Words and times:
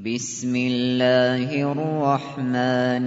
بسم 0.00 0.56
الله 0.56 1.72
الرحمن 1.72 3.06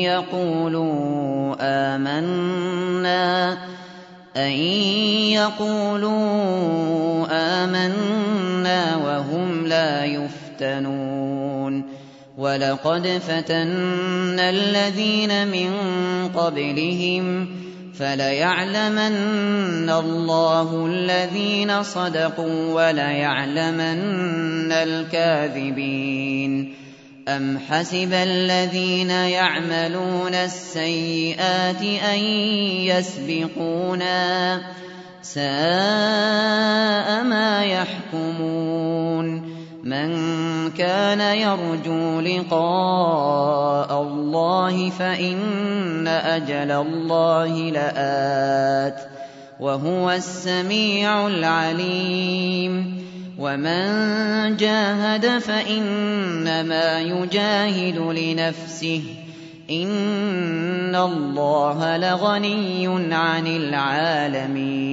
يقولوا 0.05 1.55
آمنا. 1.61 3.59
أن 4.37 4.53
يقولوا 5.33 6.91
آمنا 7.75 8.96
وهم 8.96 9.67
لا 9.67 10.04
يفتنون. 10.04 12.03
ولقد 12.39 13.21
فتنا 13.29 14.50
الذين 14.50 15.48
من 15.48 15.72
قبلهم 16.29 17.48
فليعلمن 17.98 19.90
الله 19.90 20.86
الذين 20.86 21.82
صدقوا 21.82 22.75
وليعلمن 22.75 24.73
الكاذبين. 24.73 26.82
أَمْ 27.29 27.59
حَسِبَ 27.59 28.12
الَّذِينَ 28.12 29.11
يَعْمَلُونَ 29.11 30.34
السَّيِّئَاتِ 30.34 31.82
أَن 31.82 32.19
يَسْبِقُونَا 32.91 34.59
ۚ 34.59 34.62
سَاءَ 35.22 35.44
مَا 37.25 37.64
يَحْكُمُونَ 37.64 39.27
مَن 39.84 40.11
كَانَ 40.70 41.20
يَرْجُو 41.20 42.20
لِقَاءَ 42.20 44.03
اللَّهِ 44.03 44.91
فَإِنَّ 44.91 46.09
أَجَلَ 46.09 46.70
اللَّهِ 46.70 47.70
لَآتٍ 47.70 48.98
ۚ 49.00 49.05
وَهُوَ 49.62 50.11
السَّمِيعُ 50.11 51.27
الْعَلِيمُ 51.27 53.03
وَمَن 53.39 54.56
جَاهَدَ 54.56 55.39
فَإِنَّمَا 55.39 57.00
يُجَاهِدُ 57.00 57.98
لِنَفْسِهِ 57.98 59.03
ۚ 59.19 59.22
إِنَّ 59.73 60.95
اللَّهَ 60.95 61.97
لَغَنِيٌّ 61.97 62.89
عَنِ 63.15 63.47
الْعَالَمِينَ 63.47 64.92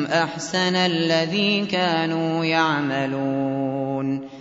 أَحْسَنَ 0.05 0.75
الَّذِي 0.75 1.65
كَانُوا 1.65 2.45
يَعْمَلُونَ 2.45 4.40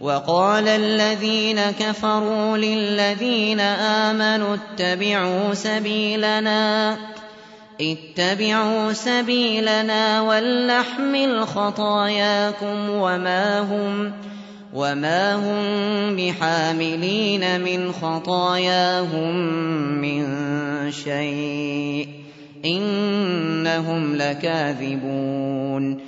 وَقَالَ 0.00 0.68
الَّذِينَ 0.68 1.60
كَفَرُوا 1.70 2.56
لِلَّذِينَ 2.56 3.60
آمَنُوا 3.60 4.54
اتَّبِعُوا 4.54 5.54
سَبِيلَنَا 5.54 6.96
اتَّبِعُوا 7.80 8.92
سَبِيلَنَا 8.92 10.22
وَلْنَحْمِلْ 10.22 11.46
خَطَايَاكُمْ 11.46 12.90
وَمَا 14.74 15.34
هُم 15.34 16.16
بِحَامِلِينَ 16.16 17.60
مِنْ 17.60 17.92
خَطَايَاهُم 17.92 19.34
مِّن 20.00 20.24
شَيْءٍ 20.92 22.06
ۖ 22.06 22.10
إِنَّهُمْ 22.66 24.16
لَكَاذِبُونَ. 24.16 26.07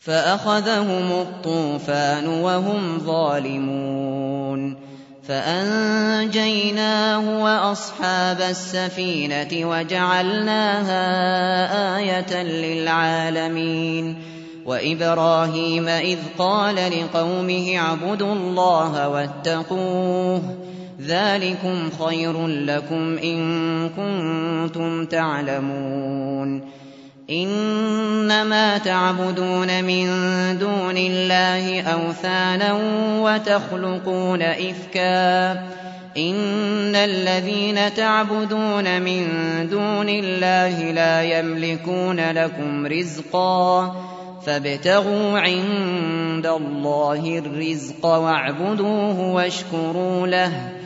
فَأَخَذَهُمُ 0.00 1.10
الطُّوفَانُ 1.12 2.26
وَهُمْ 2.28 2.98
ظَالِمُونَ 2.98 4.76
فَأَنجَيْنَاهُ 5.28 7.24
وَأَصْحَابَ 7.44 8.40
السَّفِينَةِ 8.40 9.52
وَجَعَلْنَاهَا 9.70 11.04
آيَةً 11.98 12.42
لِّلْعَالَمِينَ 12.42 14.22
وَإِبْرَاهِيمَ 14.66 15.88
إِذْ 15.88 16.18
قَالَ 16.38 16.74
لِقَوْمِهِ 16.74 17.78
اعْبُدُوا 17.78 18.32
اللَّهَ 18.32 19.08
وَاتَّقُوهُ 19.08 20.38
ۖ 20.38 20.42
ذَٰلِكُمْ 21.00 21.90
خَيْرٌ 22.04 22.46
لَّكُمْ 22.46 23.18
إِن 23.24 23.38
كُنتُمْ 23.96 25.04
تَعْلَمُونَ 25.04 26.62
إِنَّمَا 27.30 28.78
تَعْبُدُونَ 28.78 29.84
مِن 29.84 30.06
دُونِ 30.58 30.96
اللَّهِ 30.96 31.80
أَوْثَانًا 31.82 32.72
وَتَخْلُقُونَ 33.22 34.42
إِفْكًا 34.42 35.54
ۚ 35.54 35.58
إِنَّ 36.18 36.96
الَّذِينَ 36.96 37.94
تَعْبُدُونَ 37.94 39.02
مِن 39.02 39.22
دُونِ 39.70 40.08
اللَّهِ 40.08 40.92
لَا 40.92 41.22
يَمْلِكُونَ 41.22 42.30
لَكُمْ 42.30 42.86
رِزْقًا 42.86 43.94
فَابْتَغُوا 44.46 45.38
عِندَ 45.38 46.46
اللَّهِ 46.46 47.38
الرِّزْقَ 47.38 48.06
وَاعْبُدُوهُ 48.06 49.20
وَاشْكُرُوا 49.32 50.26
لَهُ 50.26 50.48
ۖ 50.48 50.85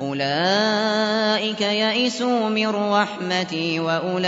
أولئك 0.00 1.60
يئسوا 1.60 2.48
من 2.48 2.68
رحمتي 2.68 3.80
وأولئك 3.80 4.20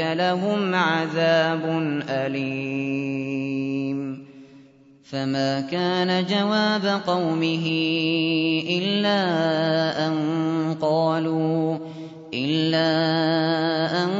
لهم 0.00 0.74
عذاب 0.74 1.62
أليم. 2.08 3.66
فما 5.10 5.60
كان 5.60 6.26
جواب 6.26 7.00
قومه 7.06 7.66
إلا 8.70 9.20
أن 10.06 10.14
قالوا 10.80 11.78
إلا 12.34 12.92
أن 14.04 14.10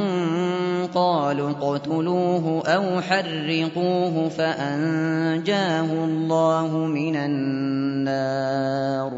قالوا 0.95 1.49
اقتلوه 1.51 2.63
أو 2.65 3.01
حرقوه 3.01 4.29
فأنجاه 4.29 6.05
الله 6.05 6.77
من 6.77 7.15
النار. 7.15 9.11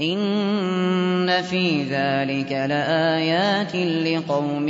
إن 0.00 1.42
في 1.42 1.82
ذلك 1.82 2.52
لآيات 2.52 3.76
لقوم 3.76 4.68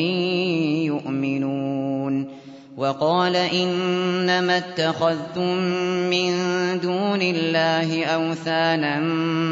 يؤمنون 0.89 2.29
وقال 2.77 3.37
إنما 3.37 4.57
اتخذتم 4.57 5.57
من 6.11 6.31
دون 6.81 7.23
الله 7.23 8.05
أوثانا 8.05 9.01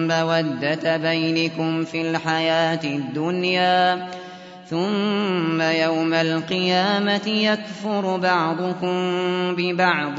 مودة 0.08 0.96
بينكم 0.96 1.84
في 1.84 2.10
الحياة 2.10 2.84
الدنيا 2.84 4.08
ثم 4.66 5.62
يوم 5.62 6.14
القيامة 6.14 7.28
يكفر 7.28 8.16
بعضكم 8.16 8.96
ببعض 9.56 10.19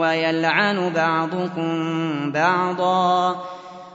ويلعن 0.00 0.92
بعضكم 0.92 2.32
بعضا 2.32 3.44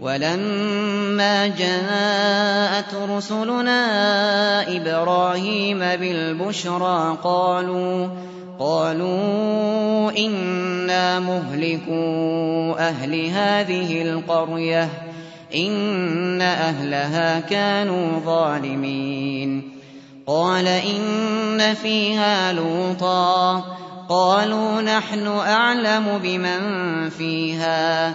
ولما 0.00 1.46
جاءت 1.46 2.94
رسلنا 3.10 3.82
إبراهيم 4.76 5.78
بالبشرى 5.78 7.18
قالوا 7.24 8.08
قالوا 8.58 10.18
إنا 10.18 11.20
مهلكوا 11.20 12.88
أهل 12.88 13.26
هذه 13.26 14.02
القرية 14.02 14.88
إن 15.54 16.42
أهلها 16.42 17.40
كانوا 17.40 18.20
ظالمين. 18.20 19.70
قال 20.26 20.66
إن 20.68 21.74
فيها 21.74 22.52
لوطا 22.52 23.64
قالوا 24.08 24.80
نحن 24.82 25.26
أعلم 25.26 26.20
بمن 26.22 26.60
فيها. 27.10 28.14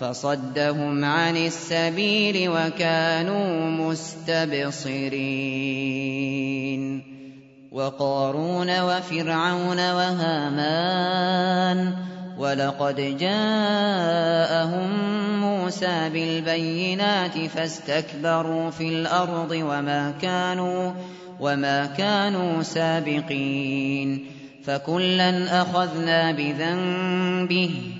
فصدهم 0.00 1.04
عن 1.04 1.36
السبيل 1.36 2.48
وكانوا 2.48 3.70
مستبصرين. 3.70 5.10
وقارون 7.72 8.80
وفرعون 8.80 9.92
وهامان 9.92 11.28
ولقد 12.38 13.16
جاءهم 13.20 14.90
موسى 15.40 16.10
بالبينات 16.12 17.38
فاستكبروا 17.38 18.70
في 18.70 18.88
الأرض 18.88 19.50
وما 19.50 20.14
كانوا 20.22 20.92
وما 21.40 21.86
كانوا 21.86 22.62
سابقين. 22.62 24.26
فكلا 24.64 25.62
أخذنا 25.62 26.32
بذنبه 26.32 27.99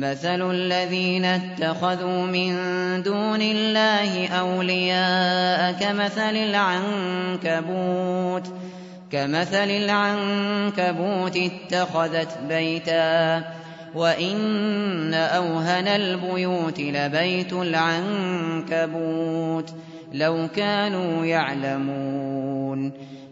مَثَلُ 0.00 0.50
الَّذِينَ 0.50 1.24
اتَّخَذُوا 1.24 2.26
مِن 2.26 2.52
دُونِ 3.02 3.40
اللَّهِ 3.42 4.28
أَوْلِيَاءَ 4.28 5.72
كَمَثَلِ 9.12 9.70
الْعَنكَبُوتِ 9.70 11.36
اتَّخَذَتْ 11.36 12.38
بَيْتًا 12.48 13.40
ۖ 13.40 13.44
وَإِنَّ 13.94 15.14
أَوْهَنَ 15.14 15.88
الْبُيُوتِ 15.88 16.80
لَبَيْتُ 16.80 17.52
الْعَنكَبُوتِ 17.52 19.00
ۖ 19.70 19.72
لَوْ 20.12 20.48
كَانُوا 20.56 21.26
يَعْلَمُونَ 21.26 22.92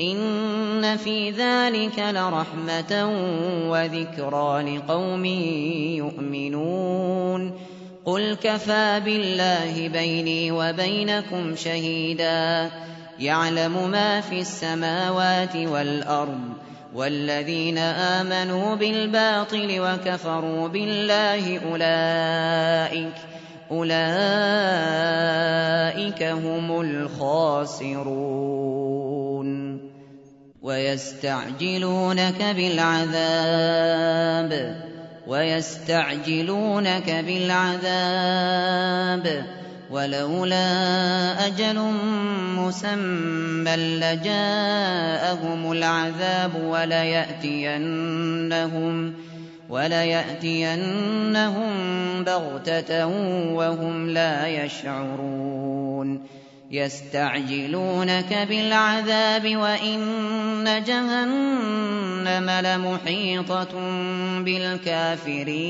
إِنَّ 0.00 0.96
فِي 0.96 1.30
ذَٰلِكَ 1.30 1.98
لَرَحْمَةً 1.98 2.92
وَذِكْرَىٰ 3.68 4.76
لِقَوْمٍ 4.76 5.24
يُؤْمِنُونَ 6.00 7.52
قُلْ 8.04 8.36
كَفَىٰ 8.42 9.00
بِاللَّهِ 9.04 9.88
بَيْنِي 9.88 10.52
وَبَيْنَكُمْ 10.52 11.56
شَهِيدًا 11.56 12.70
يَعْلَمُ 13.20 13.90
مَا 13.90 14.20
فِي 14.20 14.40
السَّمَاوَاتِ 14.40 15.56
وَالْأَرْضِ 15.56 16.40
ۗ 16.48 16.52
وَالَّذِينَ 16.96 17.78
آمَنُوا 17.78 18.74
بِالْبَاطِلِ 18.74 19.80
وَكَفَرُوا 19.80 20.68
بِاللَّهِ 20.68 21.58
أُولَٰئِكَ 23.70 24.10
هُمُ 26.22 26.80
الْخَاسِرُونَ 26.80 28.79
وَيَسْتَعْجِلُونَكَ 30.62 32.42
بِالْعَذَابِ 32.56 34.52
وَيَسْتَعْجِلُونَكَ 35.26 37.10
بِالْعَذَابِ. 37.26 39.44
وَلَوْلَا 39.90 40.66
أَجَلٌ 41.46 41.78
مُّسَمًّى 42.58 43.76
لَّجَاءَهُمُ 43.76 45.72
الْعَذَابُ 45.72 46.52
وَلَيَأْتِيَنَّهُم 49.70 51.74
بَغْتَةً 52.24 53.06
وَهُمْ 53.54 54.10
لَا 54.10 54.46
يَشْعُرُونَ. 54.46 56.40
يَسْتَعْجِلُونَكَ 56.70 58.46
بِالْعَذَابِ 58.48 59.56
وَإِنَّ 59.56 60.82
جَهَنَّمَ 60.86 62.50
لَمُحِيطَةٌ 62.50 63.74
بِالْكَافِرِينَ. 64.44 65.60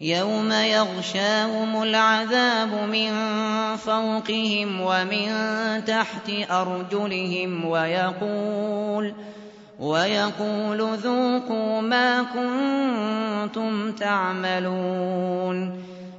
يَوْمَ 0.00 0.52
يَغْشَاهُمُ 0.52 1.82
الْعَذَابُ 1.82 2.88
مِن 2.88 3.12
فَوْقِهِمْ 3.76 4.80
وَمِن 4.80 5.28
تَحْتِ 5.84 6.30
أَرْجُلِهِمْ 6.50 7.64
وَيَقُولُ 9.80 10.98
ذُوقُوا 10.98 11.80
مَا 11.80 12.22
كُنتُمْ 12.22 13.92
تَعْمَلُونَ. 13.92 15.83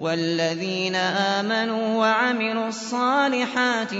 وَالَّذِينَ 0.00 0.94
آمَنُوا 0.96 1.98
وَعَمِلُوا 2.00 2.68
الصَّالِحَاتِ 2.68 3.92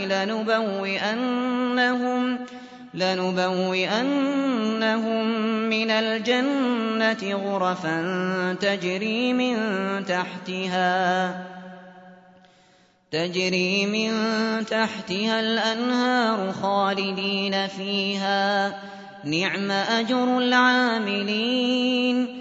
لَنُبَوِّئَنَّهُم 2.95 5.25
مِّنَ 5.69 5.91
الْجَنَّةِ 5.91 7.35
غُرَفًا 7.35 7.99
تَجْرِي 13.13 13.87
مِن 13.87 14.13
تَحْتِهَا 14.65 15.41
الْأَنْهَارُ 15.41 16.53
خَالِدِينَ 16.53 17.67
فِيهَا 17.67 18.69
ۚ. 18.71 18.75
نِعْمَ 19.25 19.71
أَجْرُ 19.71 20.39
الْعَامِلِينَ. 20.39 22.41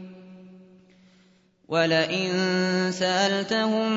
وَلَئِن 1.71 2.31
سَأَلْتَهُم 2.91 3.91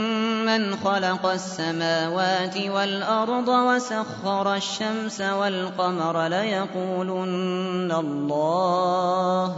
مَّنْ 0.46 0.76
خَلَقَ 0.76 1.26
السَّمَاوَاتِ 1.26 2.56
وَالْأَرْضَ 2.70 3.48
وَسَخَّرَ 3.48 4.54
الشَّمْسَ 4.54 5.20
وَالْقَمَرَ 5.20 6.26
لَيَقُولُنَّ 6.28 7.92
اللَّهُ 7.92 9.46
ۖ 9.48 9.54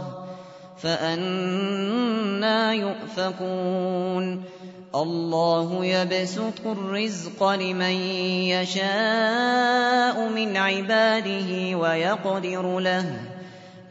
فَأَنَّىٰ 0.81 2.77
يُؤْفَكُونَ 2.81 4.43
اللَّهُ 4.95 5.85
يَبْسُطُ 5.85 6.59
الرِّزْقَ 6.65 7.43
لِمَن 7.49 7.95
يَشَاءُ 8.57 10.29
مِنْ 10.29 10.57
عِبَادِهِ 10.57 11.75
وَيَقْدِرُ 11.75 12.79
لَهُ 12.79 13.05
ۚ 13.05 13.36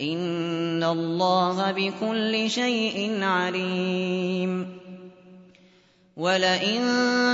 إِنَّ 0.01 0.85
اللَّهَ 0.85 1.73
بِكُلِّ 1.73 2.51
شَيْءٍ 2.51 3.25
عَلِيمٌ 3.25 4.77
وَلَئِن 6.17 6.83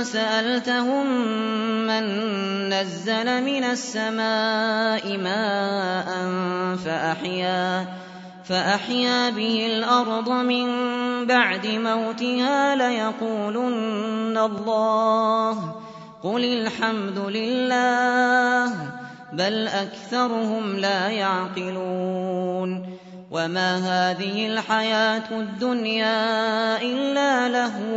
سَأَلْتَهُم 0.03 1.05
مَّن 1.87 2.05
نَّزَّلَ 2.69 3.27
مِنَ 3.43 3.63
السَّمَاءِ 3.63 5.17
مَاءً 5.17 6.07
فَأَحْيَا 8.47 9.29
بِهِ 9.29 9.65
الْأَرْضَ 9.67 10.29
مِن 10.29 10.67
بَعْدِ 11.27 11.67
مَوْتِهَا 11.67 12.75
لَيَقُولُنَّ 12.75 14.37
اللَّهُ 14.37 15.53
ۚ 15.53 15.73
قُلِ 16.23 16.43
الْحَمْدُ 16.43 17.19
لِلَّهِ 17.19 18.67
ۚ 18.67 19.02
بَلْ 19.33 19.67
أَكْثَرُهُمْ 19.67 20.75
لَا 20.75 21.09
يَعْقِلُونَ 21.09 22.97
وَمَا 23.31 23.69
هَٰذِهِ 23.77 24.47
الْحَيَاةُ 24.47 25.23
الدُّنْيَا 25.31 26.81
إِلَّا 26.81 27.49
لَهْوٌ 27.49 27.95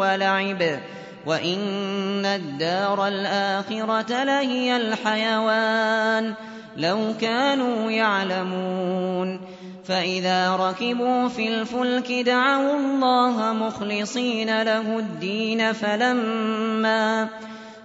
وَلَعِبٌ 0.00 0.62
ۚ 0.62 0.80
وَإِنَّ 1.26 2.24
الدَّارَ 2.26 3.08
الْآخِرَةَ 3.08 4.24
لَهِيَ 4.24 4.76
الْحَيَوَانُ 4.76 6.32
ۚ 6.34 6.36
لَوْ 6.76 6.98
كَانُوا 7.20 7.90
يَعْلَمُونَ 7.90 9.40
فَإِذَا 9.84 10.56
رَكِبُوا 10.56 11.28
فِي 11.28 11.48
الْفُلْكِ 11.48 12.12
دَعَوُا 12.12 12.76
اللَّهَ 12.76 13.52
مُخْلِصِينَ 13.52 14.62
لَهُ 14.62 14.98
الدِّينَ 14.98 15.72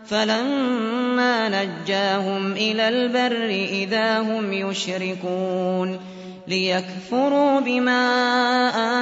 فَلَمَّا 0.07 1.49
نَجَّاهُمْ 1.49 2.51
إِلَى 2.51 2.89
الْبَرِّ 2.89 3.45
إِذَا 3.83 4.19
هُمْ 4.19 4.53
يُشْرِكُونَ 4.53 5.99
لِيَكْفُرُوا 6.47 7.59
بِمَا 7.59 8.03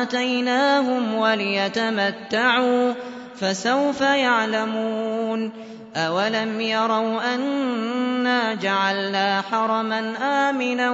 آتَيْنَاهُمْ 0.01 1.15
وَلِيَتَمَتَّعُوا 1.15 2.91
ۖ 2.93 2.95
فَسَوْفَ 3.35 4.01
يَعْلَمُونَ 4.01 5.51
أَوَلَمْ 5.95 6.61
يَرَوْا 6.61 7.35
أَنَّا 7.35 8.53
جَعَلْنَا 8.53 9.41
حَرَمًا 9.41 10.13
آمِنًا 10.49 10.91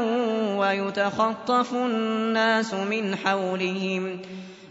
وَيُتَخَطَّفُ 0.57 1.73
النَّاسُ 1.73 2.73
مِنْ 2.73 3.15
حَوْلِهِمْ 3.15 4.17
ۚ 4.17 4.46